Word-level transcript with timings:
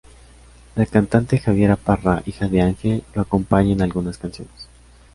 La 0.77 0.87
cantante 0.87 1.37
Javiera 1.37 1.75
Parra, 1.75 2.23
hija 2.25 2.47
de 2.47 2.59
Ángel, 2.63 3.03
lo 3.13 3.21
acompaña 3.21 3.73
en 3.73 3.83
algunas 3.83 4.17
canciones. 4.17 4.67